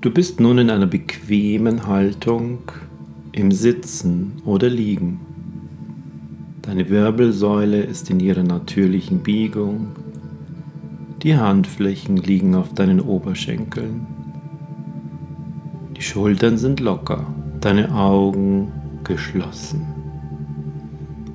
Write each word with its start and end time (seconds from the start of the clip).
Du 0.00 0.12
bist 0.12 0.38
nun 0.38 0.58
in 0.58 0.70
einer 0.70 0.86
bequemen 0.86 1.88
Haltung 1.88 2.60
im 3.32 3.50
Sitzen 3.50 4.40
oder 4.44 4.68
Liegen. 4.68 5.18
Deine 6.62 6.88
Wirbelsäule 6.88 7.80
ist 7.82 8.08
in 8.08 8.20
ihrer 8.20 8.44
natürlichen 8.44 9.24
Biegung. 9.24 9.88
Die 11.24 11.36
Handflächen 11.36 12.16
liegen 12.16 12.54
auf 12.54 12.74
deinen 12.74 13.00
Oberschenkeln. 13.00 14.06
Die 15.96 16.02
Schultern 16.02 16.58
sind 16.58 16.78
locker, 16.78 17.26
deine 17.60 17.92
Augen 17.92 18.70
geschlossen. 19.02 19.84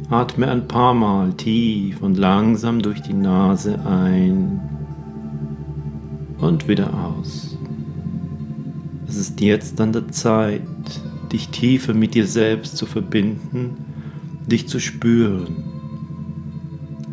Atme 0.09 0.48
ein 0.48 0.70
paar 0.70 0.93
Mal 0.93 1.34
tief 1.34 2.02
und 2.02 2.18
langsam 2.18 2.82
durch 2.82 3.02
die 3.02 3.14
Nase 3.14 3.86
ein 3.86 4.61
und 6.39 6.70
wieder 6.70 6.93
aus. 6.93 7.53
Es 9.13 9.20
ist 9.20 9.41
jetzt 9.41 9.80
an 9.80 9.94
der 9.94 10.08
Zeit, 10.08 10.63
dich 11.31 11.49
tiefer 11.49 11.94
mit 11.94 12.16
dir 12.16 12.26
selbst 12.26 12.77
zu 12.77 12.88
verbinden, 12.88 13.85
dich 14.48 14.67
zu 14.67 14.80
spüren. 14.80 15.55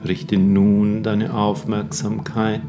Richte 0.02 0.38
nun 0.38 1.02
deine 1.02 1.34
Aufmerksamkeit, 1.34 2.62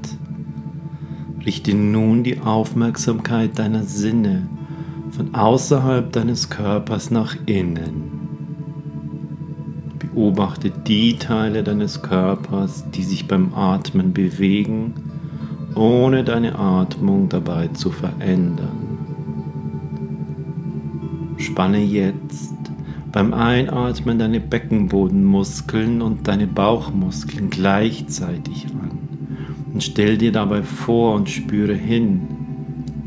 richte 1.46 1.74
nun 1.74 2.26
die 2.26 2.42
Aufmerksamkeit 2.42 3.58
deiner 3.58 3.84
Sinne 3.84 4.50
von 5.12 5.34
außerhalb 5.34 6.12
deines 6.12 6.50
Körpers 6.50 7.10
nach 7.10 7.38
innen. 7.46 8.12
Beobachte 9.98 10.74
die 10.86 11.16
Teile 11.16 11.64
deines 11.64 12.02
Körpers, 12.02 12.84
die 12.92 13.04
sich 13.04 13.30
beim 13.30 13.54
Atmen 13.54 14.12
bewegen, 14.12 14.94
ohne 15.76 16.26
deine 16.26 16.60
Atmung 16.60 17.30
dabei 17.30 17.70
zu 17.70 17.92
verändern. 17.92 18.81
Spanne 21.42 21.84
jetzt 21.84 22.54
beim 23.12 23.34
Einatmen 23.34 24.20
deine 24.20 24.40
Beckenbodenmuskeln 24.40 26.02
und 26.02 26.28
deine 26.28 26.48
Bauchmuskeln 26.48 27.50
gleichzeitig 27.50 28.68
an 28.82 29.02
und 29.74 29.84
stell 29.84 30.18
dir 30.18 30.32
dabei 30.32 30.64
vor 30.64 31.16
und 31.16 31.30
spüre 31.30 31.74
hin. 31.74 32.22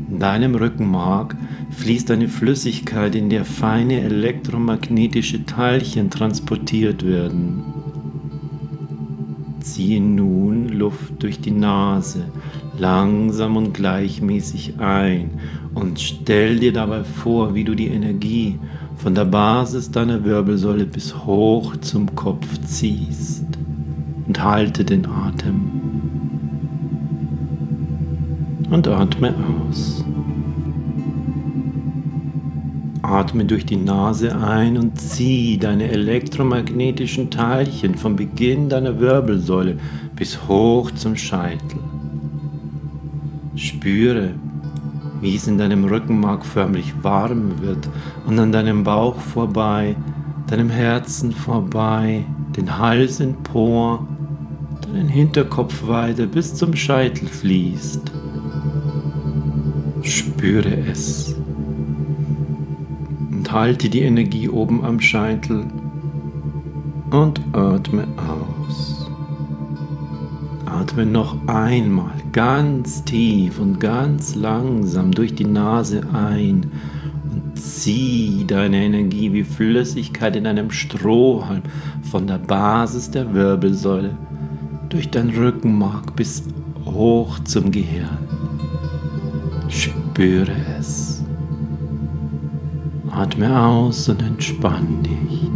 In 0.09 0.19
deinem 0.19 0.55
Rückenmark 0.55 1.35
fließt 1.71 2.11
eine 2.11 2.27
Flüssigkeit, 2.27 3.15
in 3.15 3.29
der 3.29 3.45
feine 3.45 4.01
elektromagnetische 4.01 5.45
Teilchen 5.45 6.09
transportiert 6.09 7.05
werden. 7.05 7.74
Ziehe 9.65 9.99
nun 9.99 10.69
Luft 10.69 11.23
durch 11.23 11.39
die 11.41 11.49
Nase 11.49 12.25
langsam 12.77 13.57
und 13.57 13.73
gleichmäßig 13.73 14.79
ein. 14.79 15.31
Und 15.73 15.99
stell 15.99 16.59
dir 16.59 16.71
dabei 16.71 17.03
vor, 17.03 17.55
wie 17.55 17.63
du 17.63 17.73
die 17.73 17.87
Energie 17.87 18.59
von 18.95 19.15
der 19.15 19.25
Basis 19.25 19.89
deiner 19.89 20.23
Wirbelsäule 20.23 20.85
bis 20.85 21.25
hoch 21.25 21.75
zum 21.77 22.15
Kopf 22.15 22.45
ziehst. 22.67 23.47
Und 24.27 24.43
halte 24.43 24.85
den 24.85 25.07
Atem. 25.07 25.71
Und 28.69 28.87
atme 28.87 29.33
aus. 29.67 30.05
Atme 33.05 33.45
durch 33.45 33.65
die 33.65 33.77
Nase 33.77 34.35
ein 34.37 34.77
und 34.77 34.99
zieh 34.99 35.57
deine 35.57 35.89
elektromagnetischen 35.89 37.29
Teilchen 37.29 37.95
vom 37.95 38.15
Beginn 38.15 38.69
deiner 38.69 38.99
Wirbelsäule 38.99 39.77
bis 40.15 40.47
hoch 40.47 40.91
zum 40.91 41.15
Scheitel. 41.15 41.79
Spüre, 43.55 44.31
wie 45.21 45.35
es 45.35 45.47
in 45.47 45.57
deinem 45.57 45.85
Rückenmark 45.85 46.45
förmlich 46.45 46.93
warm 47.01 47.61
wird 47.61 47.87
und 48.25 48.39
an 48.39 48.51
deinem 48.51 48.83
Bauch 48.83 49.19
vorbei, 49.19 49.95
deinem 50.47 50.69
Herzen 50.69 51.31
vorbei, 51.31 52.25
den 52.55 52.77
Hals 52.77 53.19
empor, 53.19 54.07
deinen 54.81 55.09
Hinterkopf 55.09 55.87
weiter 55.87 56.25
bis 56.25 56.55
zum 56.55 56.75
Scheitel 56.75 57.27
fließt. 57.27 58.11
Spüre 60.01 60.77
es 60.91 61.34
halte 63.55 63.89
die 63.89 64.01
Energie 64.01 64.49
oben 64.49 64.83
am 64.83 64.99
Scheitel 64.99 65.65
und 67.09 67.39
atme 67.53 68.05
aus. 68.17 69.09
Atme 70.65 71.05
noch 71.05 71.37
einmal 71.47 72.11
ganz 72.33 73.05
tief 73.05 73.57
und 73.57 73.79
ganz 73.79 74.35
langsam 74.35 75.11
durch 75.11 75.35
die 75.35 75.45
Nase 75.45 76.01
ein 76.11 76.69
und 77.31 77.57
zieh 77.57 78.43
deine 78.45 78.83
Energie 78.83 79.31
wie 79.31 79.45
Flüssigkeit 79.45 80.35
in 80.35 80.47
einem 80.47 80.69
Strohhalm 80.69 81.61
von 82.11 82.27
der 82.27 82.39
Basis 82.39 83.09
der 83.09 83.33
Wirbelsäule 83.33 84.17
durch 84.89 85.09
dein 85.09 85.29
Rückenmark 85.29 86.13
bis 86.17 86.43
hoch 86.85 87.39
zum 87.45 87.71
Gehirn. 87.71 88.17
Spüre 89.69 90.51
es. 90.77 91.04
Atme 93.15 93.59
aus 93.59 94.09
und 94.09 94.21
entspann 94.21 95.01
dich. 95.03 95.49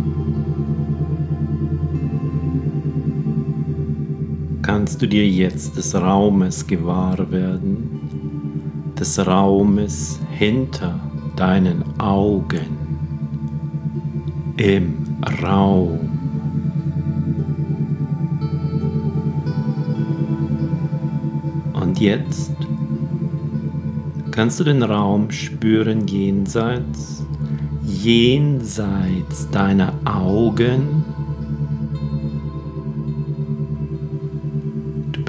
kannst 4.72 5.02
du 5.02 5.08
dir 5.08 5.28
jetzt 5.28 5.78
des 5.78 5.96
Raumes 5.96 6.68
gewahr 6.68 7.32
werden, 7.32 8.92
des 9.00 9.18
Raumes 9.26 10.20
hinter 10.30 11.00
deinen 11.36 11.84
Augen, 12.00 12.78
im 14.58 14.94
Raum. 15.42 16.00
Und 21.74 22.00
jetzt 22.00 22.52
kannst 24.30 24.60
du 24.60 24.64
den 24.64 24.84
Raum 24.84 25.32
spüren 25.32 26.08
jenseits, 26.08 27.26
jenseits 27.90 29.50
deiner 29.52 29.94
Augen 30.06 31.04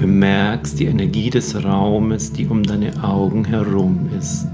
bemerkst 0.01 0.79
die 0.79 0.85
Energie 0.85 1.29
des 1.29 1.63
Raumes, 1.63 2.33
die 2.33 2.47
um 2.47 2.63
deine 2.63 3.03
Augen 3.03 3.45
herum 3.45 4.09
ist. 4.17 4.47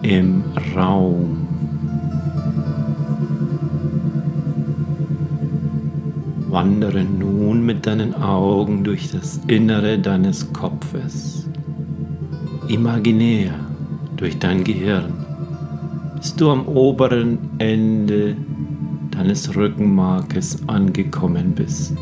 Im 0.00 0.44
Raum. 0.74 1.46
Wandere 6.48 7.04
nun 7.04 7.66
mit 7.66 7.86
deinen 7.86 8.14
Augen 8.14 8.82
durch 8.82 9.10
das 9.12 9.40
Innere 9.46 9.98
deines 9.98 10.50
Kopfes. 10.54 11.46
Imaginär 12.68 13.52
durch 14.16 14.38
dein 14.38 14.64
Gehirn, 14.64 15.25
bis 16.26 16.34
du 16.34 16.50
am 16.50 16.66
oberen 16.66 17.38
Ende 17.58 18.36
deines 19.12 19.54
Rückenmarkes 19.54 20.68
angekommen 20.68 21.52
bist. 21.54 21.96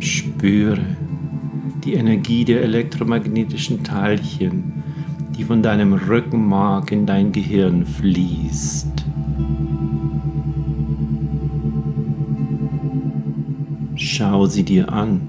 Spüre 0.00 0.84
die 1.82 1.94
Energie 1.94 2.44
der 2.44 2.60
elektromagnetischen 2.60 3.84
Teilchen, 3.84 4.82
die 5.34 5.44
von 5.44 5.62
deinem 5.62 5.94
Rückenmark 5.94 6.92
in 6.92 7.06
dein 7.06 7.32
Gehirn 7.32 7.86
fließt. 7.86 8.92
Schau 13.94 14.44
sie 14.44 14.64
dir 14.64 14.92
an. 14.92 15.26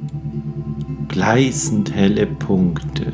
Gleißend 1.07 1.95
helle 1.95 2.25
Punkte. 2.25 3.12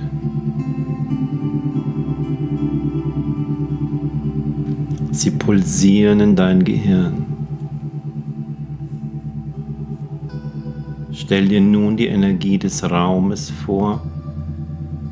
Sie 5.20 5.32
pulsieren 5.32 6.22
in 6.22 6.38
dein 6.38 6.64
Gehirn. 6.64 7.26
Stell 11.12 11.50
dir 11.50 11.60
nun 11.60 11.98
die 11.98 12.08
Energie 12.08 12.58
des 12.58 12.90
Raumes 12.90 13.50
vor, 13.50 14.02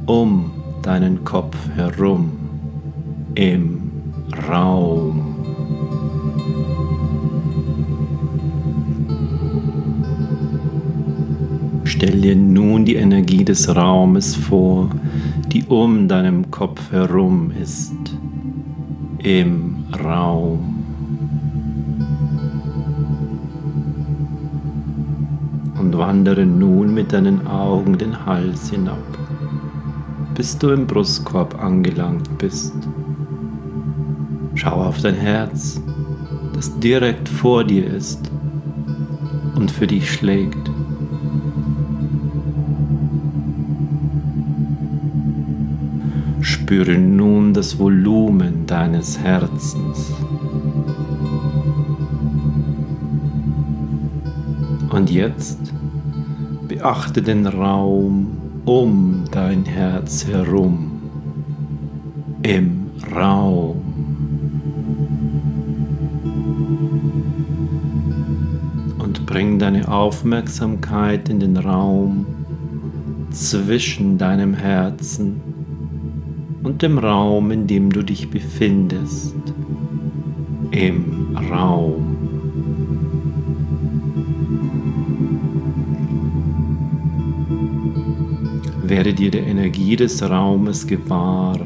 um 0.06 0.52
deinen 0.82 1.26
Kopf 1.26 1.58
herum, 1.76 2.32
im 3.36 3.92
Raum. 4.48 5.36
Stell 11.84 12.22
dir 12.22 12.38
nun 12.38 12.86
die 12.86 12.96
Energie 12.96 13.44
des 13.44 13.76
Raumes 13.76 14.38
vor, 14.38 14.90
die 15.52 15.66
um 15.66 16.08
deinem 16.08 16.50
Kopf 16.50 16.94
herum 16.94 17.52
ist, 17.62 17.92
im 19.22 19.77
Raum. 19.94 20.78
wandere 25.98 26.46
nun 26.46 26.94
mit 26.94 27.12
deinen 27.12 27.48
Augen 27.48 27.98
den 27.98 28.26
Hals 28.26 28.70
hinab. 28.70 28.98
bis 30.36 30.56
du 30.56 30.70
im 30.70 30.86
Brustkorb 30.86 31.60
angelangt 31.64 32.38
bist. 32.38 32.76
Schau 34.54 34.84
auf 34.84 35.02
dein 35.02 35.16
Herz, 35.16 35.82
das 36.54 36.78
direkt 36.80 37.28
vor 37.28 37.64
dir 37.64 37.88
ist 37.88 38.30
und 39.56 39.72
für 39.72 39.88
dich 39.88 40.12
schlägt. 40.12 40.70
Spüre 46.68 46.98
nun 46.98 47.54
das 47.54 47.80
Volumen 47.80 48.66
deines 48.66 49.18
Herzens. 49.18 50.12
Und 54.90 55.10
jetzt 55.10 55.60
beachte 56.68 57.22
den 57.22 57.46
Raum 57.46 58.28
um 58.66 59.24
dein 59.32 59.64
Herz 59.64 60.28
herum. 60.28 61.04
Im 62.44 62.88
Raum. 63.16 63.82
Und 69.00 69.26
bring 69.26 69.58
deine 69.58 69.88
Aufmerksamkeit 69.88 71.30
in 71.30 71.40
den 71.40 71.56
Raum 71.56 72.26
zwischen 73.32 74.18
deinem 74.18 74.54
Herzen 74.54 75.47
und 76.68 76.82
dem 76.82 76.98
Raum, 76.98 77.50
in 77.52 77.66
dem 77.66 77.90
du 77.90 78.04
dich 78.04 78.30
befindest. 78.30 79.38
Im 80.72 81.38
Raum. 81.50 82.18
Werde 88.84 89.14
dir 89.14 89.32
der 89.32 89.48
Energie 89.48 89.96
des 89.96 90.22
Raumes 90.22 90.86
gewahr, 90.86 91.58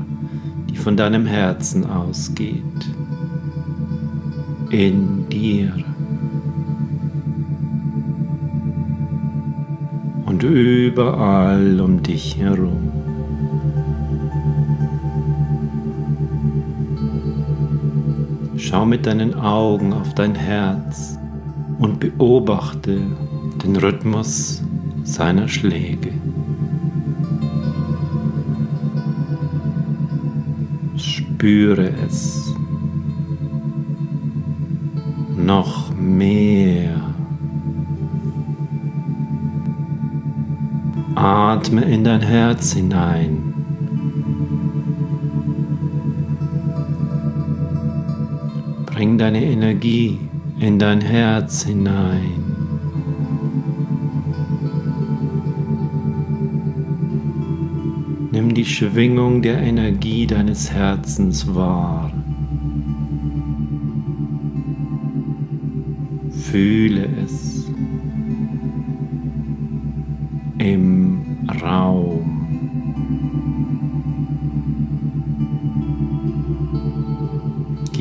die 0.70 0.78
von 0.78 0.96
deinem 0.96 1.26
Herzen 1.26 1.84
ausgeht. 1.84 2.64
In 4.70 5.28
dir. 5.30 5.74
Und 10.28 10.44
überall 10.44 11.82
um 11.82 12.04
dich 12.04 12.38
herum. 12.38 12.91
Schau 18.72 18.86
mit 18.86 19.06
deinen 19.06 19.36
Augen 19.36 19.92
auf 19.92 20.16
dein 20.16 20.34
Herz 20.34 21.20
und 21.80 22.00
beobachte 22.00 23.02
den 23.66 23.76
Rhythmus 23.76 24.64
seiner 25.04 25.50
Schläge. 25.50 26.14
Spüre 30.96 31.90
es 32.06 32.56
noch 35.36 35.94
mehr. 35.94 36.96
Atme 41.16 41.82
in 41.82 42.06
dein 42.06 42.22
Herz 42.22 42.72
hinein. 42.72 43.41
Bring 49.02 49.18
deine 49.18 49.44
Energie 49.44 50.20
in 50.60 50.78
dein 50.78 51.02
Herz 51.02 51.64
hinein. 51.64 52.44
Nimm 58.32 58.54
die 58.54 58.64
Schwingung 58.64 59.42
der 59.42 59.58
Energie 59.58 60.28
deines 60.28 60.72
Herzens 60.72 61.56
wahr. 61.56 62.14
Fühle 66.30 67.08
es 67.26 67.72
im 70.60 71.40
Raum. 71.60 72.11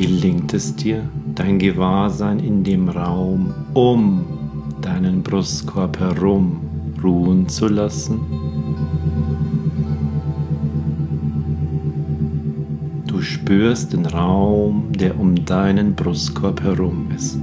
Gelingt 0.01 0.51
es 0.55 0.75
dir, 0.75 1.03
dein 1.35 1.59
Gewahrsein 1.59 2.39
in 2.39 2.63
dem 2.63 2.89
Raum 2.89 3.53
um 3.75 4.25
deinen 4.81 5.21
Brustkorb 5.21 5.99
herum 5.99 6.59
ruhen 7.03 7.47
zu 7.47 7.67
lassen? 7.67 8.19
Du 13.05 13.21
spürst 13.21 13.93
den 13.93 14.07
Raum, 14.07 14.91
der 14.91 15.19
um 15.19 15.45
deinen 15.45 15.93
Brustkorb 15.93 16.63
herum 16.63 17.09
ist. 17.15 17.39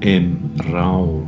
Im 0.00 0.38
Raum. 0.72 1.22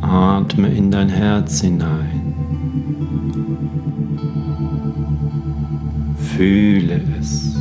Atme 0.00 0.66
in 0.74 0.90
dein 0.90 1.08
Herz 1.08 1.60
hinein. 1.60 2.11
Fühle 6.36 7.00
es. 7.18 7.56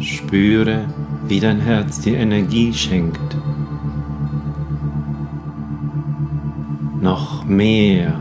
Spüre, 0.00 0.84
wie 1.26 1.40
dein 1.40 1.60
Herz 1.60 2.00
dir 2.00 2.18
Energie 2.18 2.72
schenkt. 2.72 3.36
Noch 7.00 7.44
mehr. 7.44 8.14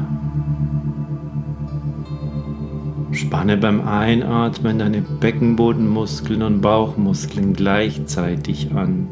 Spanne 3.11 3.57
beim 3.57 3.87
Einatmen 3.87 4.79
deine 4.79 5.01
Beckenbodenmuskeln 5.01 6.41
und 6.41 6.61
Bauchmuskeln 6.61 7.53
gleichzeitig 7.53 8.73
an 8.73 9.07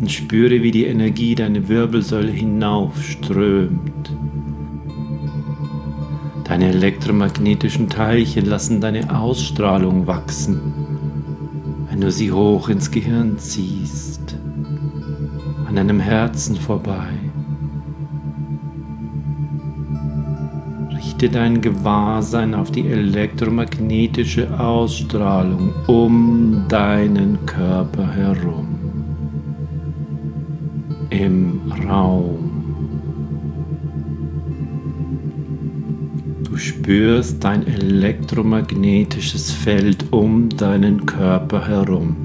und 0.00 0.10
spüre, 0.10 0.62
wie 0.62 0.70
die 0.70 0.84
Energie 0.86 1.34
deine 1.34 1.68
Wirbelsäule 1.68 2.32
hinaufströmt. 2.32 3.95
Deine 6.56 6.72
elektromagnetischen 6.72 7.90
Teilchen 7.90 8.46
lassen 8.46 8.80
deine 8.80 9.14
Ausstrahlung 9.14 10.06
wachsen, 10.06 10.58
wenn 11.90 12.00
du 12.00 12.10
sie 12.10 12.32
hoch 12.32 12.70
ins 12.70 12.90
Gehirn 12.90 13.38
ziehst, 13.38 14.38
an 15.68 15.76
deinem 15.76 16.00
Herzen 16.00 16.56
vorbei. 16.56 17.08
Richte 20.94 21.28
dein 21.28 21.60
Gewahrsein 21.60 22.54
auf 22.54 22.70
die 22.70 22.88
elektromagnetische 22.88 24.58
Ausstrahlung 24.58 25.74
um 25.86 26.64
deinen 26.70 27.44
Körper 27.44 28.10
herum, 28.14 28.78
im 31.10 31.60
Raum. 31.86 32.45
Du 36.56 36.62
spürst 36.62 37.44
dein 37.44 37.66
elektromagnetisches 37.66 39.50
Feld 39.52 40.10
um 40.10 40.48
deinen 40.48 41.04
Körper 41.04 41.68
herum. 41.68 42.16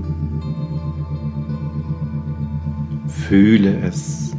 Fühle 3.09 3.77
es. 3.81 4.31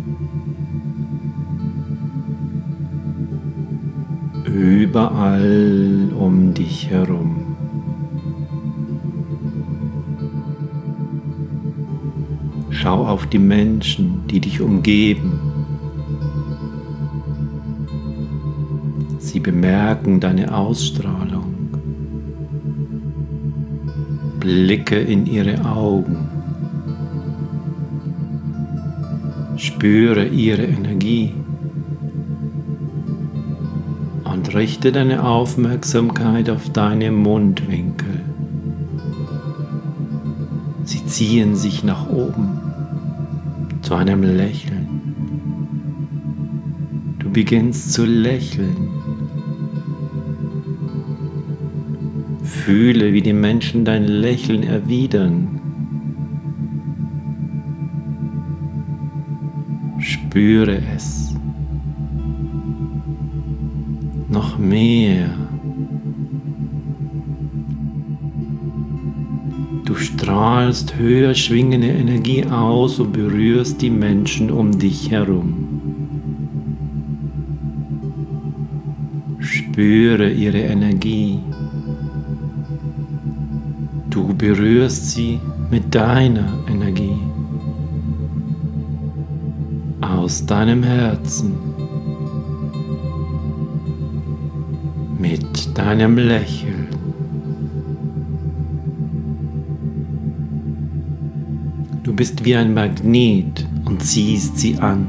Überall 4.46 6.10
um 6.18 6.54
dich 6.54 6.88
herum. 6.88 7.54
Schau 12.70 13.06
auf 13.06 13.26
die 13.26 13.38
Menschen, 13.38 14.26
die 14.26 14.40
dich 14.40 14.62
umgeben. 14.62 15.51
Sie 19.32 19.40
bemerken 19.40 20.20
deine 20.20 20.54
Ausstrahlung. 20.54 21.54
Blicke 24.38 24.98
in 24.98 25.24
ihre 25.24 25.64
Augen. 25.64 26.18
Spüre 29.56 30.26
ihre 30.26 30.64
Energie. 30.64 31.32
Und 34.24 34.54
richte 34.54 34.92
deine 34.92 35.24
Aufmerksamkeit 35.24 36.50
auf 36.50 36.68
deine 36.68 37.10
Mundwinkel. 37.10 38.20
Sie 40.84 41.06
ziehen 41.06 41.56
sich 41.56 41.82
nach 41.82 42.06
oben 42.10 42.60
zu 43.80 43.94
einem 43.94 44.24
Lächeln. 44.24 44.88
Du 47.18 47.30
beginnst 47.30 47.94
zu 47.94 48.04
lächeln 48.04 48.91
Fühle, 52.64 53.12
wie 53.12 53.22
die 53.22 53.32
Menschen 53.32 53.84
dein 53.84 54.04
Lächeln 54.04 54.62
erwidern. 54.62 55.60
Spüre 59.98 60.80
es. 60.94 61.34
Noch 64.28 64.58
mehr. 64.58 65.30
Du 69.84 69.96
strahlst 69.96 70.96
höher 70.96 71.34
schwingende 71.34 71.88
Energie 71.88 72.44
aus 72.46 73.00
und 73.00 73.12
berührst 73.12 73.82
die 73.82 73.90
Menschen 73.90 74.52
um 74.52 74.78
dich 74.78 75.10
herum. 75.10 75.82
Spüre 79.40 80.30
ihre 80.30 80.60
Energie. 80.60 81.40
Du 84.22 84.32
berührst 84.34 85.10
sie 85.10 85.40
mit 85.68 85.92
deiner 85.92 86.46
Energie 86.68 87.18
aus 90.00 90.46
deinem 90.46 90.84
Herzen 90.84 91.54
mit 95.18 95.76
deinem 95.76 96.18
Lächeln. 96.18 96.86
Du 102.04 102.14
bist 102.14 102.44
wie 102.44 102.54
ein 102.54 102.74
Magnet 102.74 103.66
und 103.86 104.04
ziehst 104.04 104.56
sie 104.56 104.78
an. 104.78 105.08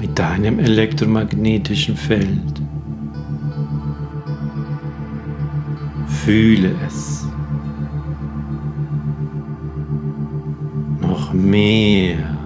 Mit 0.00 0.16
deinem 0.16 0.60
elektromagnetischen 0.60 1.96
Feld. 1.96 2.55
Fühle 6.26 6.74
es. 6.84 7.24
Noch 11.00 11.32
mehr. 11.32 12.36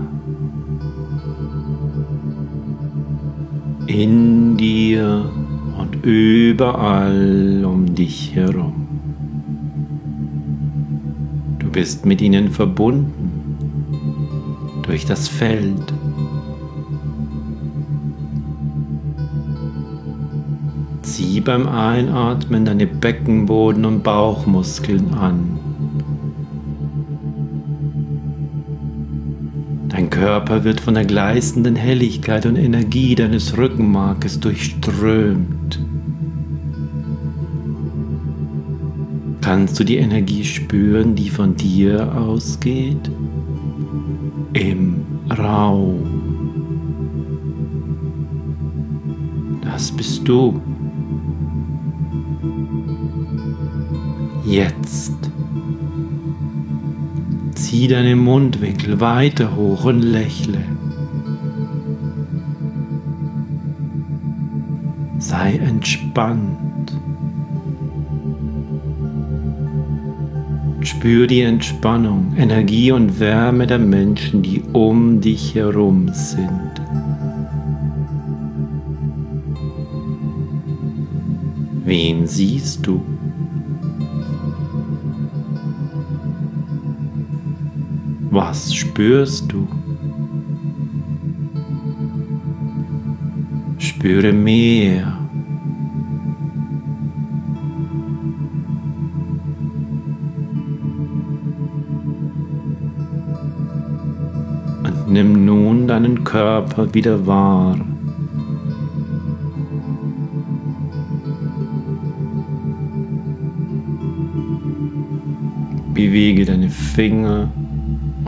In 3.87 4.59
dir 4.59 5.31
und 5.79 6.05
überall 6.05 7.65
um 7.65 7.95
dich 7.95 8.35
herum. 8.35 8.87
Du 11.59 11.71
bist 11.71 12.05
mit 12.05 12.21
ihnen 12.21 12.51
verbunden 12.51 13.31
durch 14.83 15.07
das 15.07 15.27
Feld. 15.27 15.95
Zieh 21.31 21.41
beim 21.41 21.69
Einatmen 21.69 22.65
deine 22.65 22.89
Beckenboden- 22.89 23.85
und 23.85 24.03
Bauchmuskeln 24.03 25.15
an. 25.15 25.61
Dein 29.89 30.11
Körper 30.11 30.65
wird 30.65 30.81
von 30.81 30.95
der 30.95 31.05
gleißenden 31.05 31.77
Helligkeit 31.77 32.47
und 32.47 32.57
Energie 32.57 33.15
deines 33.15 33.57
Rückenmarkes 33.57 34.41
durchströmt. 34.41 35.79
Kannst 39.41 39.79
du 39.79 39.85
die 39.85 39.99
Energie 39.99 40.43
spüren, 40.43 41.15
die 41.15 41.31
von 41.31 41.55
dir 41.55 42.13
ausgeht? 42.17 43.09
Im 44.55 45.07
Raum. 45.31 46.01
Das 49.63 49.93
bist 49.93 50.27
du. 50.27 50.61
Jetzt. 54.51 55.15
Zieh 57.55 57.87
deine 57.87 58.17
Mundwinkel 58.17 58.99
weiter 58.99 59.55
hoch 59.55 59.85
und 59.85 60.03
lächle. 60.03 60.59
Sei 65.21 65.53
entspannt. 65.53 66.99
Spür 70.81 71.29
die 71.29 71.43
Entspannung, 71.43 72.35
Energie 72.37 72.91
und 72.91 73.21
Wärme 73.21 73.69
der 73.69 73.79
Menschen, 73.79 74.43
die 74.43 74.65
um 74.73 75.21
dich 75.21 75.55
herum 75.55 76.11
sind. 76.13 76.73
Wen 81.85 82.27
siehst 82.27 82.85
du? 82.85 83.01
Was 88.51 88.75
spürst 88.75 89.53
du? 89.53 89.69
Spüre 93.79 94.33
mehr 94.33 95.17
Nimm 105.07 105.45
nun 105.45 105.87
deinen 105.87 106.25
Körper 106.25 106.93
wieder 106.93 107.25
wahr. 107.25 107.79
Bewege 115.95 116.45
deine 116.45 116.69
Finger 116.69 117.53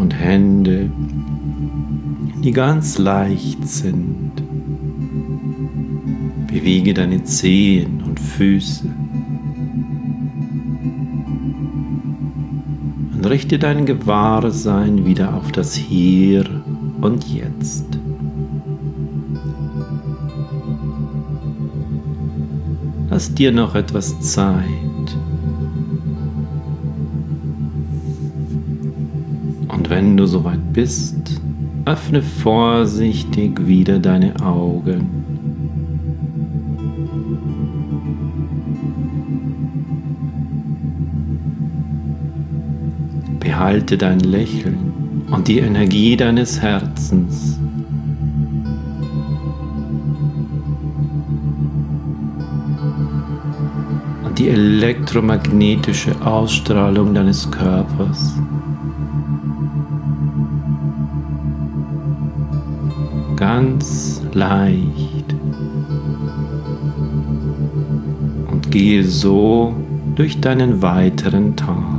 und 0.02 0.18
Hände, 0.18 0.90
die 2.42 2.50
ganz 2.50 2.99
leicht 2.99 3.68
sind. 3.68 4.32
Bewege 6.49 6.92
deine 6.92 7.23
Zehen 7.23 8.02
und 8.02 8.18
Füße. 8.18 8.92
Und 13.14 13.26
richte 13.26 13.61
dein 13.61 13.87
Gewahrsein 13.87 15.06
wieder 15.06 15.35
auf 15.35 15.52
das 15.52 15.76
Hier 15.76 16.44
und 17.00 17.25
Jetzt. 17.32 17.87
Lass 23.09 23.32
dir 23.35 23.52
noch 23.52 23.76
etwas 23.76 24.21
Zeit. 24.21 24.91
Wenn 30.12 30.19
du 30.19 30.26
soweit 30.26 30.75
bist, 30.75 31.40
öffne 31.87 32.21
vorsichtig 32.21 33.66
wieder 33.66 33.99
deine 33.99 34.38
Augen. 34.45 35.09
Behalte 43.40 43.97
dein 43.97 44.21
Lächeln 44.21 45.25
und 45.31 45.49
die 45.49 45.61
Energie 45.61 46.14
deines 46.14 46.61
Herzens. 46.61 47.59
Und 54.26 54.38
die 54.38 54.49
elektromagnetische 54.50 56.14
Ausstrahlung 56.21 57.14
deines 57.14 57.50
Körpers. 57.50 58.35
Ganz 63.54 64.23
leicht. 64.32 65.35
Und 68.50 68.71
gehe 68.71 69.04
so 69.04 69.75
durch 70.14 70.40
deinen 70.40 70.80
weiteren 70.80 71.54
Tag. 71.54 71.91